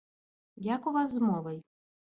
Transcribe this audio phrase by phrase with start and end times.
[0.75, 1.65] Як у вас з мовай?